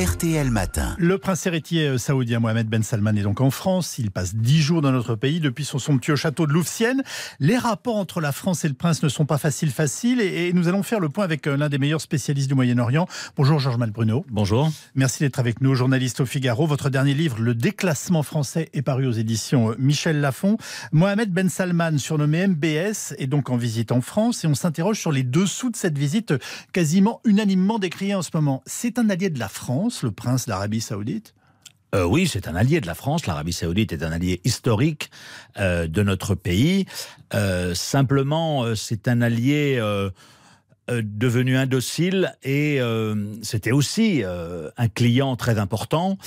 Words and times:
RTL 0.00 0.50
Matin. 0.50 0.96
Le 0.98 1.18
prince 1.18 1.44
héritier 1.44 1.86
euh, 1.86 1.98
saoudien 1.98 2.40
Mohamed 2.40 2.66
Ben 2.66 2.82
Salman 2.82 3.14
est 3.14 3.22
donc 3.22 3.42
en 3.42 3.50
France. 3.50 3.98
Il 3.98 4.10
passe 4.10 4.34
dix 4.34 4.62
jours 4.62 4.80
dans 4.80 4.90
notre 4.90 5.16
pays 5.16 5.38
depuis 5.38 5.66
son 5.66 5.78
somptueux 5.78 6.16
château 6.16 6.46
de 6.46 6.52
Louvciennes. 6.54 7.02
Les 7.40 7.58
rapports 7.58 7.96
entre 7.96 8.22
la 8.22 8.32
France 8.32 8.64
et 8.64 8.68
le 8.68 8.74
prince 8.74 9.02
ne 9.02 9.10
sont 9.10 9.26
pas 9.26 9.36
faciles, 9.36 9.70
faciles. 9.70 10.22
Et, 10.22 10.54
nous 10.54 10.66
allons 10.66 10.82
faire 10.82 10.98
le 10.98 11.10
point 11.10 11.24
avec 11.24 11.46
euh, 11.46 11.58
l'un 11.58 11.68
des 11.68 11.76
meilleurs 11.76 12.00
spécialistes 12.00 12.48
du 12.48 12.54
Moyen-Orient. 12.54 13.06
Bonjour 13.36 13.58
Georges 13.58 13.76
Malbruno. 13.76 14.24
Bonjour. 14.30 14.70
Merci 14.94 15.24
d'être 15.24 15.38
avec 15.38 15.60
nous, 15.60 15.74
journaliste 15.74 16.20
au 16.20 16.26
Figaro. 16.26 16.66
Votre 16.66 16.88
dernier 16.88 17.12
livre, 17.12 17.38
Le 17.38 17.54
déclassement 17.54 18.22
français, 18.22 18.70
est 18.72 18.82
paru 18.82 19.06
aux 19.06 19.12
éditions 19.12 19.72
euh, 19.72 19.76
Michel 19.78 20.22
Lafon. 20.22 20.56
Mohamed 20.92 21.30
Ben 21.30 21.50
Salman, 21.50 21.98
surnommé 21.98 22.46
MBS, 22.46 23.14
est 23.18 23.26
donc 23.26 23.50
en 23.50 23.58
visite 23.58 23.92
en 23.92 24.00
France. 24.00 24.42
Et 24.44 24.46
on 24.46 24.54
s'interroge 24.54 24.98
sur 24.98 25.12
les 25.12 25.22
dessous 25.22 25.68
de 25.68 25.76
cette 25.76 25.98
visite 25.98 26.32
quasiment 26.72 27.20
unanimement 27.26 27.78
décriée 27.78 28.14
en 28.14 28.22
ce 28.22 28.30
moment. 28.32 28.62
C'est 28.64 28.98
un 28.98 29.10
allié 29.10 29.28
de 29.28 29.38
la 29.38 29.48
France 29.48 29.81
le 30.02 30.10
prince 30.10 30.46
d'Arabie 30.46 30.80
saoudite 30.80 31.34
euh, 31.94 32.04
oui, 32.04 32.26
c'est 32.26 32.48
un 32.48 32.56
allié 32.56 32.80
de 32.80 32.86
la 32.86 32.94
France. 32.94 33.26
L'Arabie 33.26 33.52
saoudite 33.52 33.92
est 33.92 34.02
un 34.02 34.12
allié 34.12 34.40
historique 34.44 35.10
euh, 35.58 35.86
de 35.86 36.02
notre 36.02 36.34
pays. 36.34 36.86
Euh, 37.34 37.74
simplement, 37.74 38.74
c'est 38.74 39.08
un 39.08 39.20
allié 39.20 39.78
devenu 40.88 41.56
indocile 41.56 42.34
et 42.42 42.80
c'était 43.42 43.72
aussi 43.72 44.22
un 44.24 44.88
client 44.88 45.36
très 45.36 45.58
important 45.58 46.18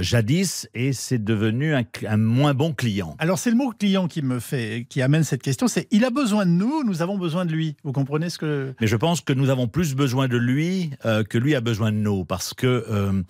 jadis 0.00 0.68
et 0.74 0.92
c'est 0.92 1.22
devenu 1.22 1.74
un, 1.74 1.84
un, 2.08 2.16
moins 2.16 2.54
bon 2.54 2.72
client. 2.72 3.16
Alors 3.18 3.38
c'est 3.38 3.50
le 3.50 3.56
mot 3.56 3.70
client 3.70 4.08
qui 4.08 4.22
me 4.22 4.40
fait, 4.40 4.86
qui 4.88 5.00
amène 5.02 5.24
cette 5.24 5.42
question. 5.42 5.68
C'est 5.68 5.86
il 5.90 6.04
a 6.04 6.10
besoin 6.10 6.44
de 6.44 6.50
nous, 6.50 6.82
nous 6.84 7.02
avons 7.02 7.18
besoin 7.18 7.44
de 7.44 7.52
lui. 7.52 7.76
Vous 7.84 7.92
comprenez 7.92 8.30
ce 8.30 8.38
que 8.38 8.74
Mais 8.80 8.86
je 8.86 8.96
pense 8.96 9.20
que 9.20 9.32
nous 9.32 9.50
avons 9.50 9.68
plus 9.68 9.94
besoin 9.94 10.28
de 10.28 10.36
lui 10.36 10.90
que 11.02 11.38
lui 11.38 11.54
a 11.54 11.60
besoin 11.60 11.92
de 11.92 11.98
nous 11.98 12.24
parce 12.24 12.54
que 12.54 13.24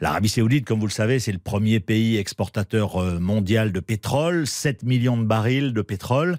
L'Arabie 0.00 0.28
saoudite, 0.28 0.64
comme 0.64 0.80
vous 0.80 0.86
le 0.86 0.92
savez, 0.92 1.20
c'est 1.20 1.32
le 1.32 1.38
premier 1.38 1.78
pays 1.78 2.16
exportateur 2.16 3.00
euh, 3.00 3.18
mondial 3.20 3.72
de 3.72 3.80
pétrole, 3.80 4.46
7 4.46 4.82
millions 4.82 5.16
de 5.16 5.24
barils 5.24 5.72
de 5.72 5.82
pétrole. 5.82 6.36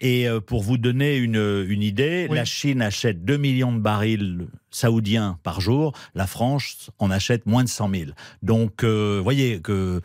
Et 0.00 0.28
euh, 0.28 0.40
pour 0.40 0.62
vous 0.62 0.78
donner 0.78 1.16
une, 1.16 1.64
une 1.68 1.82
idée, 1.82 2.28
la 2.28 2.44
Chine 2.44 2.82
achète 2.82 3.24
2 3.24 3.36
millions 3.36 3.72
de 3.72 3.78
barils 3.78 4.46
saoudiens 4.70 5.38
par 5.42 5.60
jour, 5.60 5.92
la 6.14 6.26
France 6.26 6.90
en 6.98 7.10
achète 7.10 7.46
moins 7.46 7.62
de 7.62 7.68
100 7.68 7.90
000. 7.90 8.10
Donc, 8.42 8.84
euh, 8.84 9.20
voyez 9.22 9.60
que... 9.60 10.00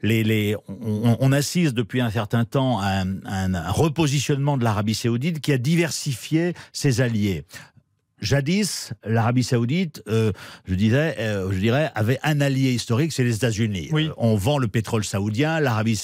Les, 0.00 0.22
les, 0.22 0.54
on, 0.68 1.32
assiste 1.32 1.74
depuis 1.74 2.00
un 2.00 2.10
certain 2.10 2.44
temps 2.44 2.78
à 2.78 3.00
un, 3.00 3.52
un 3.52 3.68
repositionnement 3.68 4.56
de 4.56 4.62
l'Arabie 4.62 4.94
saoudite 4.94 5.40
qui 5.40 5.50
a 5.50 5.58
diversifié 5.58 6.54
ses 6.72 7.00
alliés 7.00 7.44
jadis, 8.20 8.92
l'Arabie 9.04 9.44
Saoudite, 9.44 10.02
euh, 10.08 10.32
je 10.66 10.74
disais, 10.74 11.16
euh, 11.18 11.50
je 11.52 11.58
dirais, 11.58 11.90
avait 11.94 12.18
un 12.22 12.40
allié 12.40 12.72
historique, 12.72 13.12
c'est 13.12 13.24
les 13.24 13.36
États-Unis. 13.36 13.88
Oui. 13.92 14.06
Euh, 14.06 14.12
on 14.16 14.36
vend 14.36 14.58
le 14.58 14.68
pétrole 14.68 15.04
saoudien, 15.04 15.60
l'Arabie, 15.60 16.02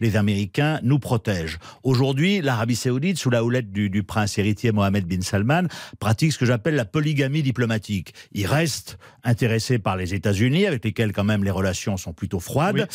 les 0.00 0.16
Américains 0.16 0.80
nous 0.82 0.98
protègent. 0.98 1.58
Aujourd'hui, 1.82 2.40
l'Arabie 2.40 2.76
Saoudite, 2.76 3.18
sous 3.18 3.30
la 3.30 3.44
houlette 3.44 3.72
du, 3.72 3.90
du, 3.90 4.02
prince 4.02 4.38
héritier 4.38 4.72
Mohamed 4.72 5.06
bin 5.06 5.22
Salman, 5.22 5.68
pratique 5.98 6.32
ce 6.32 6.38
que 6.38 6.46
j'appelle 6.46 6.74
la 6.74 6.84
polygamie 6.84 7.42
diplomatique. 7.42 8.14
Il 8.32 8.46
reste 8.46 8.98
intéressé 9.22 9.78
par 9.78 9.96
les 9.96 10.14
États-Unis, 10.14 10.66
avec 10.66 10.84
lesquels 10.84 11.12
quand 11.12 11.24
même 11.24 11.44
les 11.44 11.50
relations 11.50 11.96
sont 11.96 12.12
plutôt 12.12 12.40
froides, 12.40 12.86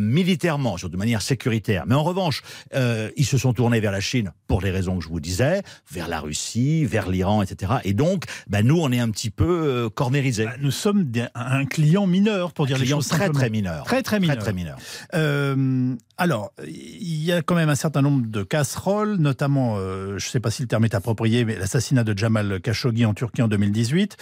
militairement, 0.00 0.78
sur 0.78 0.88
de 0.88 0.96
manière 0.96 1.20
sécuritaire. 1.20 1.84
Mais 1.86 1.94
en 1.94 2.02
revanche, 2.02 2.42
ils 2.74 3.26
se 3.26 3.36
sont 3.36 3.52
tournés 3.52 3.80
vers 3.80 3.92
la 3.92 4.00
Chine 4.00 4.32
pour 4.46 4.62
les 4.62 4.70
raisons 4.70 4.96
que 4.98 5.04
je 5.04 5.08
vous 5.08 5.20
disais, 5.20 5.62
vers 5.90 6.08
la 6.08 6.20
Russie, 6.20 6.86
vers 6.86 7.10
l'Iran, 7.10 7.42
etc. 7.42 7.72
Et 7.84 7.92
donc, 7.98 8.24
bah, 8.48 8.62
nous, 8.62 8.78
on 8.80 8.90
est 8.90 9.00
un 9.00 9.10
petit 9.10 9.28
peu 9.28 9.44
euh, 9.44 9.90
cornérisés. 9.90 10.46
Bah, 10.46 10.52
nous 10.60 10.70
sommes 10.70 11.12
un 11.34 11.66
client 11.66 12.06
mineur, 12.06 12.52
pour 12.52 12.66
dire 12.66 12.78
les 12.78 12.86
choses 12.86 13.08
très, 13.08 13.28
très 13.28 13.50
mineur. 13.50 13.84
Très, 13.84 14.02
très 14.02 14.20
mineur. 14.20 14.36
Très, 14.36 14.44
très 14.44 14.52
mineur. 14.54 14.78
Euh, 15.14 15.94
alors, 16.16 16.52
il 16.66 17.24
y 17.24 17.32
a 17.32 17.42
quand 17.42 17.54
même 17.54 17.68
un 17.68 17.74
certain 17.74 18.00
nombre 18.00 18.26
de 18.26 18.42
casseroles, 18.42 19.16
notamment, 19.16 19.76
euh, 19.76 20.18
je 20.18 20.26
ne 20.26 20.30
sais 20.30 20.40
pas 20.40 20.50
si 20.50 20.62
le 20.62 20.68
terme 20.68 20.84
est 20.84 20.94
approprié, 20.94 21.44
mais 21.44 21.56
l'assassinat 21.56 22.04
de 22.04 22.16
Jamal 22.16 22.60
Khashoggi 22.60 23.04
en 23.04 23.14
Turquie 23.14 23.42
en 23.42 23.48
2018. 23.48 24.16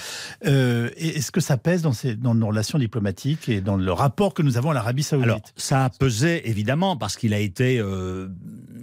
Euh, 0.46 0.90
Est-ce 0.96 1.30
que 1.30 1.40
ça 1.40 1.56
pèse 1.56 1.82
dans, 1.82 1.92
ces, 1.92 2.16
dans, 2.16 2.34
nos 2.34 2.48
relations 2.48 2.78
diplomatiques 2.78 3.48
et 3.48 3.60
dans 3.60 3.76
le 3.76 3.92
rapport 3.92 4.34
que 4.34 4.42
nous 4.42 4.56
avons 4.56 4.70
à 4.70 4.74
l'Arabie 4.74 5.02
saoudite? 5.02 5.28
Alors, 5.28 5.40
ça 5.56 5.84
a 5.84 5.90
pesé, 5.90 6.48
évidemment, 6.48 6.96
parce 6.96 7.16
qu'il 7.16 7.34
a 7.34 7.38
été... 7.38 7.80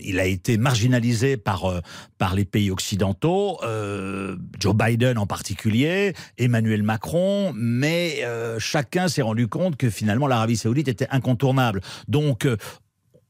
Euh, 0.03 0.09
il 0.13 0.19
a 0.19 0.25
été 0.25 0.57
marginalisé 0.57 1.37
par, 1.37 1.65
euh, 1.65 1.81
par 2.17 2.35
les 2.35 2.45
pays 2.45 2.71
occidentaux, 2.71 3.59
euh, 3.63 4.35
Joe 4.59 4.75
Biden 4.75 5.17
en 5.17 5.25
particulier, 5.25 6.13
Emmanuel 6.37 6.83
Macron, 6.83 7.53
mais 7.55 8.19
euh, 8.23 8.59
chacun 8.59 9.07
s'est 9.07 9.21
rendu 9.21 9.47
compte 9.47 9.75
que 9.77 9.89
finalement 9.89 10.27
l'Arabie 10.27 10.57
saoudite 10.57 10.87
était 10.87 11.07
incontournable. 11.11 11.81
Donc 12.07 12.47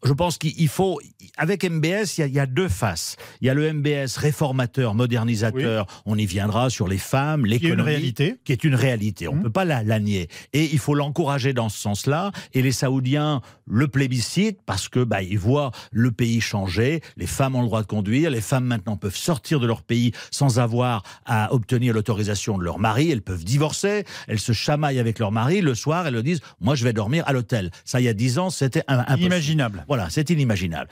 je 0.03 0.13
pense 0.13 0.37
qu'il 0.37 0.67
faut, 0.67 0.99
avec 1.37 1.63
MBS, 1.63 2.17
il 2.17 2.33
y, 2.33 2.39
a, 2.39 2.45
deux 2.45 2.67
faces. 2.67 3.15
Il 3.41 3.47
y 3.47 3.49
a 3.49 3.53
le 3.53 3.71
MBS 3.71 4.17
réformateur, 4.17 4.95
modernisateur, 4.95 5.87
on 6.05 6.17
y 6.17 6.25
viendra 6.25 6.69
sur 6.69 6.87
les 6.87 6.97
femmes, 6.97 7.45
l'économie. 7.45 7.61
Qui 7.61 7.67
est 7.67 7.73
une 7.73 7.81
réalité. 7.81 8.35
Qui 8.43 8.51
est 8.51 8.63
une 8.63 8.75
réalité, 8.75 9.27
on 9.27 9.33
ne 9.33 9.39
mmh. 9.39 9.43
peut 9.43 9.51
pas 9.51 9.65
la, 9.65 9.83
la, 9.83 9.99
nier. 9.99 10.27
Et 10.53 10.69
il 10.71 10.79
faut 10.79 10.93
l'encourager 10.93 11.53
dans 11.53 11.69
ce 11.69 11.79
sens-là. 11.79 12.31
Et 12.53 12.61
les 12.61 12.71
Saoudiens 12.71 13.41
le 13.65 13.87
plébiscitent 13.87 14.61
parce 14.65 14.89
que 14.89 15.03
bah, 15.03 15.21
ils 15.21 15.39
voient 15.39 15.71
le 15.91 16.11
pays 16.11 16.41
changer, 16.41 17.01
les 17.17 17.27
femmes 17.27 17.55
ont 17.55 17.61
le 17.61 17.67
droit 17.67 17.81
de 17.81 17.87
conduire, 17.87 18.29
les 18.29 18.41
femmes 18.41 18.65
maintenant 18.65 18.97
peuvent 18.97 19.15
sortir 19.15 19.59
de 19.59 19.67
leur 19.67 19.81
pays 19.81 20.11
sans 20.31 20.59
avoir 20.59 21.03
à 21.25 21.53
obtenir 21.53 21.93
l'autorisation 21.93 22.57
de 22.57 22.63
leur 22.63 22.79
mari, 22.79 23.09
elles 23.11 23.21
peuvent 23.21 23.43
divorcer, 23.43 24.03
elles 24.27 24.39
se 24.39 24.51
chamaillent 24.51 24.99
avec 24.99 25.19
leur 25.19 25.31
mari, 25.31 25.61
le 25.61 25.75
soir 25.75 26.07
elles 26.07 26.13
le 26.13 26.23
disent, 26.23 26.41
moi 26.59 26.75
je 26.75 26.83
vais 26.83 26.93
dormir 26.93 27.23
à 27.27 27.33
l'hôtel. 27.33 27.71
Ça, 27.85 28.01
il 28.01 28.03
y 28.03 28.09
a 28.09 28.13
dix 28.13 28.39
ans, 28.39 28.49
c'était 28.49 28.83
inimaginable. 29.09 29.85
Voilà, 29.95 30.09
c'est 30.09 30.31
inimaginable. 30.31 30.89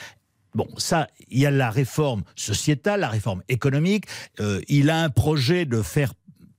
Bon, 0.54 0.68
ça, 0.78 1.08
il 1.32 1.40
y 1.40 1.48
a 1.48 1.50
la 1.50 1.72
réforme 1.72 2.22
sociétale, 2.36 3.00
la 3.00 3.10
réforme 3.10 3.42
économique. 3.50 4.06
Euh, 4.40 4.62
il 4.68 4.92
a 4.92 5.02
un 5.02 5.10
projet 5.10 5.66
de 5.66 5.82
faire 5.82 6.14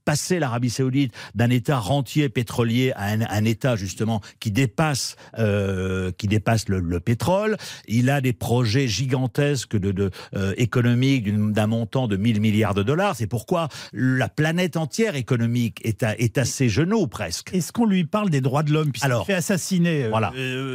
passer 0.04 0.38
l'Arabie 0.38 0.70
Saoudite 0.70 1.12
d'un 1.34 1.50
État 1.50 1.78
rentier 1.78 2.28
pétrolier 2.28 2.92
à 2.96 3.06
un, 3.06 3.44
État 3.44 3.76
justement 3.76 4.20
qui 4.40 4.50
dépasse, 4.50 5.16
euh, 5.38 6.12
qui 6.16 6.28
dépasse 6.28 6.68
le, 6.68 7.00
pétrole. 7.00 7.56
Il 7.88 8.10
a 8.10 8.20
des 8.20 8.32
projets 8.32 8.86
gigantesques 8.86 9.76
de, 9.76 9.90
de 9.90 10.10
euh, 10.36 10.54
économiques 10.56 11.52
d'un 11.52 11.66
montant 11.66 12.06
de 12.06 12.16
1000 12.16 12.40
milliards 12.40 12.74
de 12.74 12.82
dollars. 12.82 13.16
C'est 13.16 13.26
pourquoi 13.26 13.68
la 13.92 14.28
planète 14.28 14.76
entière 14.76 15.16
économique 15.16 15.80
est 15.84 16.02
à, 16.02 16.16
est 16.18 16.38
à 16.38 16.44
ses 16.44 16.68
genoux 16.68 17.06
presque. 17.06 17.52
Est-ce 17.52 17.72
qu'on 17.72 17.86
lui 17.86 18.04
parle 18.04 18.30
des 18.30 18.40
droits 18.40 18.62
de 18.62 18.72
l'homme 18.72 18.92
puisqu'il 18.92 19.24
fait 19.26 19.34
assassiner 19.34 20.04
euh, 20.04 20.08
voilà. 20.10 20.32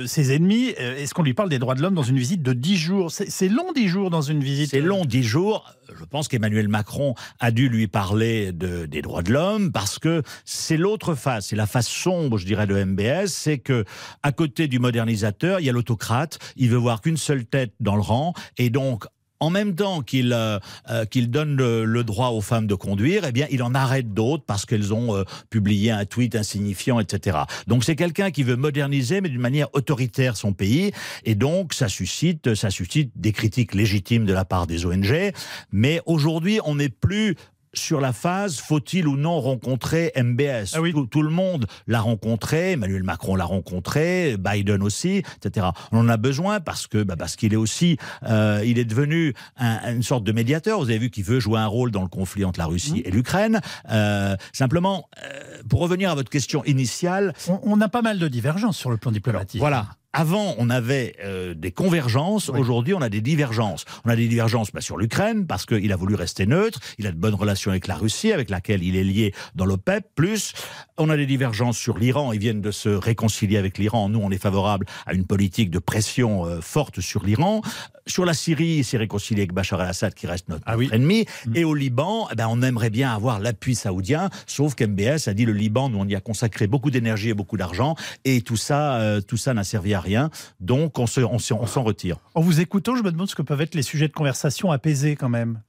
ses 0.07 0.33
ennemis 0.33 0.69
Est-ce 0.77 1.13
qu'on 1.13 1.23
lui 1.23 1.33
parle 1.33 1.49
des 1.49 1.59
droits 1.59 1.75
de 1.75 1.81
l'homme 1.81 1.95
dans 1.95 2.03
une 2.03 2.17
visite 2.17 2.41
de 2.41 2.53
10 2.53 2.77
jours? 2.77 3.11
C'est 3.11 3.49
long 3.49 3.71
10 3.73 3.87
jours 3.87 4.09
dans 4.09 4.21
une 4.21 4.43
visite 4.43 4.71
C'est 4.71 4.81
long 4.81 5.05
10 5.05 5.23
jours. 5.23 5.76
Je 5.95 6.05
pense 6.05 6.27
qu'Emmanuel 6.27 6.67
Macron 6.67 7.15
a 7.39 7.51
dû 7.51 7.69
lui 7.69 7.87
parler 7.87 8.51
de, 8.51 8.85
des 8.85 9.01
droits 9.01 9.23
de 9.23 9.31
l'homme 9.31 9.71
parce 9.71 9.99
que 9.99 10.23
c'est 10.45 10.77
l'autre 10.77 11.15
face, 11.15 11.47
c'est 11.47 11.55
la 11.55 11.67
face 11.67 11.87
sombre, 11.87 12.37
je 12.37 12.45
dirais, 12.45 12.67
de 12.67 12.83
MBS, 12.83 13.27
c'est 13.27 13.57
que 13.57 13.85
à 14.23 14.31
côté 14.31 14.67
du 14.67 14.79
modernisateur, 14.79 15.59
il 15.59 15.65
y 15.65 15.69
a 15.69 15.71
l'autocrate. 15.71 16.39
Il 16.55 16.69
veut 16.69 16.77
voir 16.77 17.01
qu'une 17.01 17.17
seule 17.17 17.45
tête 17.45 17.73
dans 17.79 17.95
le 17.95 18.01
rang 18.01 18.33
et 18.57 18.69
donc 18.69 19.05
en 19.39 19.49
même 19.49 19.75
temps 19.75 20.01
qu'il 20.01 20.33
euh, 20.33 20.59
euh, 20.89 21.05
qu'il 21.05 21.29
donne 21.29 21.55
le, 21.55 22.03
droit 22.03 22.29
aux 22.29 22.41
femmes 22.41 22.67
de 22.67 22.75
conduire, 22.75 23.23
eh 23.27 23.31
bien, 23.31 23.47
il 23.51 23.63
en 23.63 23.73
arrête 23.73 24.13
d'autres 24.13 24.43
parce 24.45 24.65
qu'elles 24.65 24.93
ont 24.93 25.15
euh, 25.15 25.23
publié 25.49 25.91
un 25.91 26.05
tweet 26.05 26.35
insignifiant, 26.35 26.99
etc. 26.99 27.39
Donc, 27.67 27.83
c'est 27.83 27.95
quelqu'un 27.95 28.31
qui 28.31 28.43
veut 28.43 28.55
moderniser, 28.55 29.21
mais 29.21 29.29
d'une 29.29 29.41
manière 29.41 29.67
autoritaire, 29.73 30.37
son 30.37 30.53
pays, 30.53 30.91
et 31.25 31.35
donc 31.35 31.73
ça 31.73 31.89
suscite, 31.89 32.55
ça 32.55 32.69
suscite 32.69 33.11
des 33.15 33.31
critiques 33.31 33.73
légitimes 33.73 34.25
de 34.25 34.33
la 34.33 34.45
part 34.45 34.67
des 34.67 34.85
ONG. 34.85 35.31
Mais 35.71 36.01
aujourd'hui, 36.05 36.59
on 36.63 36.75
n'est 36.75 36.89
plus 36.89 37.35
sur 37.77 38.01
la 38.01 38.13
phase, 38.13 38.57
faut-il 38.57 39.07
ou 39.07 39.17
non 39.17 39.39
rencontrer 39.39 40.11
MBS 40.15 40.73
ah 40.73 40.79
tout, 41.09 41.21
le 41.21 41.29
monde 41.29 41.65
l'a 41.87 42.01
rencontré, 42.01 42.73
Emmanuel 42.73 43.03
Macron 43.03 43.35
l'a 43.35 43.45
rencontré, 43.45 44.35
Biden 44.37 44.81
aussi, 44.81 45.23
etc. 45.37 45.67
On 45.91 45.99
en 45.99 46.09
a 46.09 46.17
besoin 46.17 46.59
parce 46.59 46.87
que 46.87 47.03
bah, 47.03 47.15
parce 47.15 47.35
qu'il 47.35 47.53
est 47.53 47.57
aussi, 47.57 47.97
euh, 48.23 48.61
il 48.65 48.79
est 48.79 48.85
devenu 48.85 49.33
une 49.59 50.03
sorte 50.03 50.23
de 50.23 50.31
médiateur. 50.31 50.79
Vous 50.79 50.89
avez 50.89 50.99
vu 50.99 51.09
qu'il 51.09 51.23
veut 51.23 51.39
jouer 51.39 51.59
un 51.59 51.67
rôle 51.67 51.91
dans 51.91 52.01
le 52.01 52.07
conflit 52.07 52.45
entre 52.45 52.59
la 52.59 52.65
Russie 52.65 53.01
mmh. 53.01 53.07
et 53.07 53.11
l'Ukraine. 53.11 53.61
Euh, 53.89 54.35
simplement, 54.53 55.09
euh, 55.23 55.61
pour 55.69 55.79
revenir 55.79 56.11
à 56.11 56.15
votre 56.15 56.29
question 56.29 56.63
initiale, 56.65 57.33
on, 57.63 57.79
a 57.81 57.89
pas 57.89 58.01
mal 58.01 58.19
de 58.19 58.27
divergences 58.27 58.77
sur 58.77 58.89
le 58.89 58.97
plan 58.97 59.11
diplomatique. 59.11 59.59
voilà. 59.59 59.87
Avant, 60.19 60.55
on 60.57 60.71
avait 60.71 61.13
euh, 61.23 61.53
des 61.53 61.71
convergences. 61.71 62.49
Aujourd'hui, 62.49 62.95
on 62.95 63.03
a 63.03 63.09
des 63.09 63.21
divergences. 63.21 63.85
On 64.03 64.09
a 64.09 64.15
des 64.15 64.27
divergences 64.27 64.71
bah, 64.71 64.81
sur 64.81 64.97
l'Ukraine 64.97 65.45
parce 65.45 65.67
qu'il 65.67 65.93
a 65.93 65.95
voulu 65.95 66.15
rester 66.15 66.47
neutre. 66.47 66.79
Il 66.97 67.05
a 67.05 67.11
de 67.11 67.17
bonnes 67.17 67.35
relations 67.35 67.69
avec 67.69 67.85
la 67.85 67.93
Russie, 67.93 68.31
avec 68.31 68.49
laquelle 68.49 68.81
il 68.81 68.95
est 68.95 69.03
lié 69.03 69.35
dans 69.53 69.65
l'OPEP. 69.65 70.05
Plus, 70.15 70.55
on 70.97 71.11
a 71.11 71.17
des 71.17 71.27
divergences 71.27 71.77
sur 71.77 71.99
l'Iran. 71.99 72.33
Ils 72.33 72.39
viennent 72.39 72.61
de 72.61 72.71
se 72.71 72.89
réconcilier 72.89 73.57
avec 73.57 73.77
l'Iran. 73.77 74.09
Nous, 74.09 74.17
on 74.17 74.31
est 74.31 74.41
favorable 74.41 74.87
à 75.05 75.13
une 75.13 75.27
politique 75.27 75.69
de 75.69 75.77
pression 75.77 76.47
euh, 76.47 76.61
forte 76.61 76.99
sur 76.99 77.23
l'Iran. 77.23 77.61
Sur 78.07 78.25
la 78.25 78.33
Syrie, 78.33 78.77
il 78.79 78.83
s'est 78.85 78.97
réconcilié 78.97 79.41
avec 79.41 79.53
Bachar 79.53 79.81
el-Assad, 79.81 80.13
qui 80.13 80.27
reste 80.27 80.49
notre 80.49 80.63
Ah 80.65 80.77
oui. 80.77 80.89
ennemi. 80.91 81.25
Mm. 81.45 81.55
Et 81.55 81.63
au 81.63 81.73
Liban, 81.73 82.27
eh 82.31 82.35
ben, 82.35 82.47
on 82.49 82.61
aimerait 82.61 82.89
bien 82.89 83.13
avoir 83.13 83.39
l'appui 83.39 83.75
saoudien, 83.75 84.29
sauf 84.45 84.75
qu'MBS 84.75 85.27
a 85.27 85.33
dit 85.33 85.45
le 85.45 85.53
Liban, 85.53 85.89
nous, 85.89 85.99
on 85.99 86.05
y 86.07 86.15
a 86.15 86.21
consacré 86.21 86.67
beaucoup 86.67 86.91
d'énergie 86.91 87.29
et 87.29 87.33
beaucoup 87.33 87.57
d'argent, 87.57 87.95
et 88.25 88.41
tout 88.41 88.57
ça, 88.57 88.95
euh, 88.99 89.21
tout 89.21 89.37
ça 89.37 89.53
n'a 89.53 89.63
servi 89.63 89.93
à 89.93 89.99
rien. 90.01 90.29
Donc, 90.59 90.97
on 90.99 91.07
se- 91.07 91.21
on 91.21 91.39
se- 91.39 91.53
on 91.53 91.67
s'en 91.67 91.83
retire. 91.83 92.17
En 92.35 92.41
vous 92.41 92.59
écoutant, 92.59 92.95
je 92.95 93.03
me 93.03 93.11
demande 93.11 93.29
ce 93.29 93.35
que 93.35 93.41
peuvent 93.41 93.61
être 93.61 93.75
les 93.75 93.81
sujets 93.81 94.07
de 94.07 94.13
conversation 94.13 94.71
apaisés 94.71 95.15
quand 95.15 95.29
même. 95.29 95.61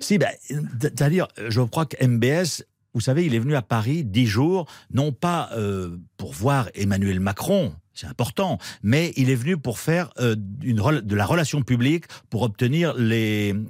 Si, 0.00 0.18
ben, 0.18 0.28
c'est-à-dire, 0.80 1.28
je 1.48 1.60
crois 1.60 1.86
que 1.86 1.96
MBS, 2.04 2.64
vous 2.94 3.00
savez, 3.00 3.24
il 3.26 3.34
est 3.34 3.38
venu 3.38 3.54
à 3.54 3.62
Paris 3.62 4.02
dix 4.04 4.26
jours, 4.26 4.66
non 4.92 5.12
pas 5.12 5.50
euh, 5.56 5.96
pour 6.16 6.32
voir 6.32 6.68
Emmanuel 6.74 7.20
Macron, 7.20 7.72
c'est 7.98 8.06
important, 8.06 8.58
mais 8.84 9.12
il 9.16 9.28
est 9.28 9.34
venu 9.34 9.56
pour 9.56 9.80
faire 9.80 10.10
euh, 10.20 10.36
une, 10.62 10.76
de 11.02 11.16
la 11.16 11.26
relation 11.26 11.62
publique 11.62 12.04
pour 12.30 12.42
obtenir 12.42 12.94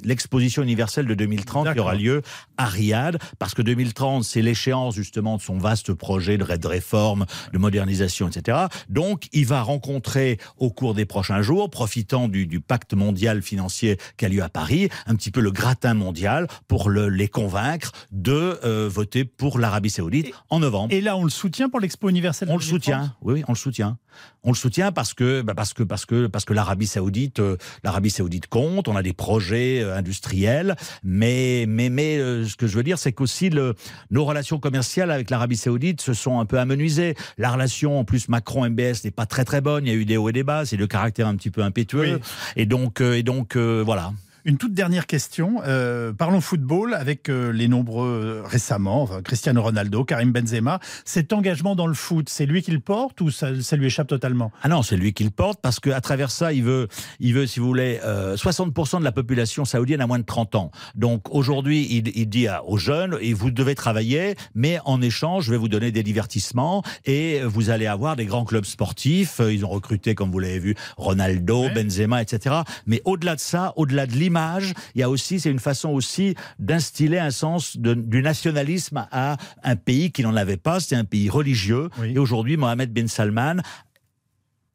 l'exposition 0.05 0.63
universelle 0.63 1.07
de 1.07 1.15
2030 1.15 1.73
qui 1.73 1.81
aura 1.81 1.95
lieu 1.95 2.23
à 2.57 2.67
Riyad, 2.67 3.19
parce 3.39 3.55
que 3.55 3.63
2030, 3.63 4.25
c'est 4.25 4.43
l'échéance 4.43 4.95
justement 4.95 5.37
de 5.37 5.43
son 5.43 5.59
vaste 5.59 5.95
projet 5.95 6.37
de, 6.37 6.45
ré- 6.45 6.59
de 6.59 6.67
réforme, 6.67 7.25
de 7.53 7.59
modernisation, 7.59 8.29
etc. 8.29 8.67
Donc, 8.89 9.29
il 9.33 9.47
va 9.47 9.63
rencontrer 9.63 10.39
au 10.59 10.71
cours 10.71 10.95
des 10.95 11.07
prochains 11.07 11.41
jours, 11.41 11.71
profitant 11.71 12.29
du, 12.29 12.47
du 12.47 12.61
pacte 12.61 12.93
mondial 12.95 13.41
financier 13.43 13.97
qui 14.17 14.27
a 14.27 14.29
lieu 14.29 14.43
à 14.43 14.49
Paris, 14.51 14.89
un 15.07 15.15
petit 15.15 15.31
peu 15.31 15.41
le 15.41 15.51
gratin 15.53 15.95
mondial 15.95 16.49
pour 16.67 16.91
le- 16.91 17.09
les 17.09 17.29
convaincre 17.29 17.93
de 18.13 18.59
euh, 18.65 18.89
voter 18.93 19.25
pour 19.25 19.59
l'Arabie 19.59 19.91
Saoudite 19.91 20.27
Et- 20.27 20.35
en 20.51 20.61
novembre. 20.61 20.93
Et 20.93 21.01
là, 21.01 21.17
on 21.17 21.25
le 21.25 21.31
soutient 21.31 21.69
pour 21.71 21.81
l'Expo 21.81 22.09
universelle 22.11 22.49
On 22.51 22.57
le 22.59 22.65
2030? 22.65 22.69
soutient, 22.83 23.15
oui, 23.23 23.35
oui, 23.35 23.45
on 23.49 23.53
le 23.53 23.57
soutient. 23.59 23.97
On 24.44 24.50
le 24.50 24.56
soutient 24.56 24.93
parce 24.93 25.15
que, 25.15 25.43
bah, 25.43 25.55
parce 25.55 25.75
que, 25.75 25.82
parce 25.82 26.06
que, 26.06 26.26
parce 26.26 26.44
que 26.44 26.53
l'Arabie 26.53 26.87
Saoudite, 26.87 27.41
euh, 27.41 27.56
l'Arabie 27.85 28.11
Saoudite 28.11 28.47
compte. 28.47 28.88
On 28.88 28.97
a 28.97 29.03
des 29.03 29.12
projets 29.12 29.82
euh, 29.82 29.97
industriels, 29.97 30.76
mais, 31.03 31.67
mais, 31.69 31.91
mais, 31.91 32.19
euh, 32.19 32.47
ce 32.47 32.56
que 32.56 32.67
je 32.67 32.76
veux 32.76 32.82
dire, 32.82 32.99
c'est 32.99 33.12
qu'aussi 33.12 33.50
le, 33.50 33.75
nos 34.11 34.25
relations 34.25 34.59
commerciales 34.59 35.11
avec 35.11 35.31
l'Arabie 35.31 35.56
Saoudite 35.56 36.00
se 36.00 36.15
sont 36.15 36.38
un 36.41 36.47
peu 36.47 36.59
amenuisées. 36.59 37.15
La 37.37 37.50
relation, 37.50 37.99
en 37.99 38.05
plus, 38.05 38.29
Macron-MBS 38.29 39.05
n'est 39.05 39.11
pas 39.11 39.26
très 39.26 39.44
très 39.44 39.61
bonne. 39.61 39.87
Il 39.87 39.88
y 39.88 39.93
a 39.93 39.97
eu 39.97 40.05
des 40.05 40.17
hauts 40.17 40.29
et 40.29 40.32
des 40.32 40.44
bas. 40.44 40.64
C'est 40.64 40.76
le 40.76 40.87
caractère 40.87 41.26
un 41.26 41.37
petit 41.37 41.50
peu 41.50 41.62
impétueux. 41.62 42.14
Oui. 42.14 42.21
Et 42.56 42.67
donc, 42.67 43.00
euh, 43.00 43.14
et 43.14 43.23
donc, 43.23 43.56
euh, 43.56 43.82
voilà. 43.85 44.12
Une 44.49 44.56
toute 44.56 44.73
dernière 44.73 45.06
question. 45.06 45.61
Euh, 45.67 46.15
parlons 46.15 46.41
football 46.41 46.95
avec 46.95 47.29
euh, 47.29 47.53
les 47.53 47.69
nombreux 47.69 48.09
euh, 48.09 48.43
récemment, 48.47 49.03
enfin, 49.03 49.21
Cristiano 49.21 49.61
Ronaldo, 49.62 50.05
Karim 50.06 50.33
Benzema. 50.33 50.81
Cet 51.05 51.35
engagement 51.35 51.77
dans 51.77 51.87
le 51.87 51.93
foot, 51.93 52.31
c'est 52.31 52.47
lui 52.47 52.62
qui 52.62 52.71
le 52.71 52.81
porte 52.81 53.21
ou 53.21 53.31
ça, 53.31 53.49
ça 53.61 53.77
lui 53.77 53.85
échappe 53.89 54.06
totalement? 54.06 54.50
Ah 54.62 54.69
non, 54.71 54.81
c'est 54.83 54.97
lui 54.97 55.12
qui 55.12 55.23
le 55.23 55.29
porte 55.29 55.59
parce 55.61 55.81
qu'à 55.81 56.00
travers 56.00 56.31
ça, 56.31 56.55
il 56.55 56.62
veut, 56.65 56.89
il 57.21 57.35
veut, 57.35 57.47
si 57.47 57.61
vous 57.61 57.67
voulez, 57.67 58.00
euh, 58.05 58.37
60% 58.37 59.00
de 59.00 59.05
la 59.05 59.12
population 59.12 59.67
saoudienne 59.67 60.00
a 60.00 60.06
moins 60.06 60.19
de 60.19 60.25
30 60.25 60.55
ans. 60.55 60.71
Donc 60.95 61.27
aujourd'hui, 61.35 61.87
il, 61.91 62.09
il 62.17 62.27
dit 62.31 62.49
à- 62.49 62.65
aux 62.65 62.79
jeunes, 62.79 63.19
et 63.21 63.35
vous 63.35 63.50
devez 63.50 63.75
travailler, 63.75 64.35
mais 64.55 64.79
en 64.87 65.03
échange, 65.03 65.45
je 65.45 65.50
vais 65.50 65.59
vous 65.59 65.69
donner 65.69 65.93
des 65.93 66.03
divertissements 66.03 66.83
et 67.05 67.43
vous 67.45 67.69
allez 67.69 67.87
avoir 67.87 68.17
des 68.17 68.25
grands 68.25 68.47
clubs 68.47 68.65
sportifs. 68.65 69.43
Ils 69.47 69.67
ont 69.67 69.71
recruté, 69.71 70.15
comme 70.15 70.31
vous 70.31 70.39
l'avez 70.39 70.59
vu, 70.59 70.75
Ronaldo, 70.97 71.65
Ouais. 71.65 71.75
Benzema, 71.75 72.23
etc. 72.23 72.56
Mais 72.87 73.03
au-delà 73.05 73.35
de 73.35 73.41
ça, 73.41 73.75
au-delà 73.77 74.06
de 74.06 74.12
l'image, 74.12 74.38
il 74.94 75.00
y 75.00 75.02
a 75.02 75.11
aussi, 75.11 75.40
c'est 75.40 75.50
une 75.50 75.58
façon 75.58 75.90
aussi 75.90 76.35
d'instiller 76.58 77.19
un 77.19 77.31
sens 77.31 77.76
de- 77.76 77.94
du 77.94 78.23
nationalisme 78.23 79.06
à 79.11 79.37
un 79.62 79.76
pays 79.76 80.11
qui 80.12 80.23
n'en 80.23 80.37
avait 80.37 80.56
pas. 80.56 80.81
C'est 80.81 80.96
un 80.96 81.05
pays 81.05 81.29
religieux. 81.29 81.88
Oui. 82.00 82.12
Et 82.14 82.19
aujourd'hui, 82.19 82.56
Mohamed 82.56 82.93
Ben 82.93 83.08
Salman 83.08 83.56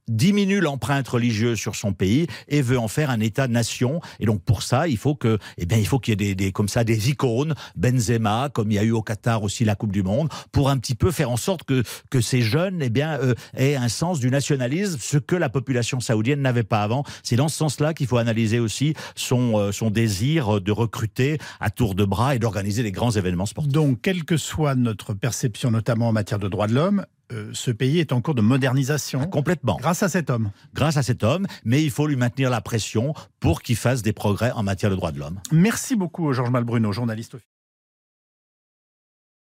diminue 0.08 0.60
l'empreinte 0.60 1.08
religieuse 1.08 1.58
sur 1.60 1.76
son 1.76 1.94
pays 1.94 2.28
et 2.48 2.62
veut 2.62 2.78
en 2.78 2.88
faire 2.88 3.10
un 3.10 3.20
État-nation. 3.20 4.02
Et 4.20 4.26
donc 4.26 4.42
pour 4.44 4.64
ça, 4.64 4.88
il 4.88 4.98
faut 4.98 5.16
que, 5.16 5.38
eh 5.58 5.66
bien, 5.66 5.78
il 5.78 5.88
faut 5.88 6.00
qu'il 6.00 6.12
y 6.12 6.14
ait 6.14 6.16
des, 6.16 6.36
des- 6.36 6.52
comme 6.52 6.68
ça 6.68 6.84
des 6.84 7.10
icônes, 7.10 7.56
Benzema, 7.76 8.50
comme 8.54 8.72
il 8.72 8.76
y 8.76 8.80
a 8.80 8.84
eu 8.84 8.92
au 8.92 9.02
Qatar 9.02 9.44
aussi 9.44 9.66
la 9.66 9.76
Coupe 9.76 9.92
du 9.92 10.04
Monde, 10.04 10.30
pour 10.52 10.70
un 10.70 10.78
petit 10.78 10.96
peu 10.96 11.12
faire 11.12 11.30
en 11.32 11.38
sorte 11.38 11.64
que 11.64 11.84
que 12.10 12.22
ces 12.22 12.42
jeunes, 12.42 12.82
eh 12.82 12.90
bien, 12.90 13.20
euh, 13.22 13.34
aient 13.56 13.76
un 13.76 13.90
sens 13.90 14.20
du 14.20 14.30
nationalisme, 14.30 14.98
ce 15.00 15.18
que 15.18 15.36
la 15.36 15.50
population 15.50 16.00
saoudienne 16.00 16.42
n'avait 16.42 16.64
pas 16.64 16.84
avant. 16.84 17.04
C'est 17.24 17.36
dans 17.36 17.48
ce 17.48 17.58
sens-là 17.58 17.94
qu'il 17.94 18.08
faut 18.08 18.18
analyser 18.18 18.60
aussi 18.60 18.94
son 19.16 19.58
euh, 19.58 19.72
son 19.72 19.90
désir 19.90 20.62
de 20.62 20.72
recruter 20.72 21.38
à 21.60 21.70
tour 21.70 21.96
de 21.96 22.06
bras 22.06 22.36
et 22.36 22.40
d'organiser 22.40 22.84
des 22.84 22.92
grands 22.92 23.12
événements 23.12 23.46
sportifs. 23.46 23.72
Donc, 23.74 24.02
quelle 24.02 24.26
que 24.26 24.38
soit 24.38 24.76
notre 24.76 25.14
perception, 25.14 25.72
notamment 25.72 26.10
en 26.10 26.12
matière 26.14 26.40
de 26.40 26.48
droits 26.48 26.68
de 26.68 26.74
l'homme, 26.74 27.06
euh, 27.34 27.50
ce 27.54 27.72
pays 27.72 28.00
est 28.00 28.12
en 28.12 28.22
cours 28.22 28.36
de 28.36 28.42
modernisation 28.42 29.28
Complètement. 29.28 29.78
grâce 29.80 30.04
à 30.04 30.10
cet 30.10 30.30
homme. 30.30 30.52
grâce 30.74 30.98
à 30.98 31.04
cet 31.04 31.24
homme, 31.24 31.48
mais 31.66 31.84
il 31.84 31.92
faut 31.92 32.08
lui 32.08 32.16
maintenir 32.16 32.50
la 32.50 32.62
pression 32.62 33.14
pour 33.40 33.62
qu'il 33.62 33.76
fasse 33.76 34.02
des 34.02 34.14
progrès 34.14 34.52
en 34.52 34.64
matière 34.64 34.92
de 34.92 34.96
droits 34.96 35.12
de 35.12 35.20
l'homme. 35.20 35.40
Merci 35.52 35.96
beaucoup, 35.96 36.32
Georges 36.34 36.50
Malbruno, 36.52 36.92
journaliste 36.92 37.36
officiel. 37.36 37.53